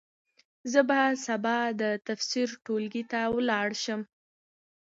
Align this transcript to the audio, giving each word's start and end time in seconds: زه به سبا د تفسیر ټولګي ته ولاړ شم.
زه 0.71 0.79
به 0.89 0.99
سبا 1.25 1.57
د 1.81 1.83
تفسیر 2.07 2.47
ټولګي 2.65 3.03
ته 3.11 3.19
ولاړ 3.35 3.67
شم. 3.83 4.01